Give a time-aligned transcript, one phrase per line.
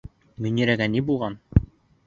[0.45, 1.39] Мөнирәгә ни булған?